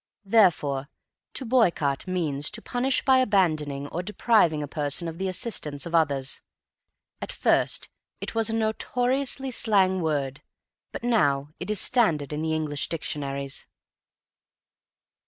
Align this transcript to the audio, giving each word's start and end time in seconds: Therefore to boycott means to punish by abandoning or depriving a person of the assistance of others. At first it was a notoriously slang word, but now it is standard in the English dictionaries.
Therefore 0.25 0.89
to 1.35 1.45
boycott 1.45 2.07
means 2.07 2.49
to 2.49 2.59
punish 2.63 3.05
by 3.05 3.19
abandoning 3.19 3.85
or 3.89 4.01
depriving 4.01 4.63
a 4.63 4.67
person 4.67 5.07
of 5.07 5.19
the 5.19 5.27
assistance 5.27 5.85
of 5.85 5.93
others. 5.93 6.41
At 7.21 7.31
first 7.31 7.87
it 8.19 8.33
was 8.33 8.49
a 8.49 8.55
notoriously 8.55 9.51
slang 9.51 10.01
word, 10.01 10.41
but 10.91 11.03
now 11.03 11.49
it 11.59 11.69
is 11.69 11.79
standard 11.79 12.33
in 12.33 12.41
the 12.41 12.55
English 12.55 12.87
dictionaries. 12.89 13.67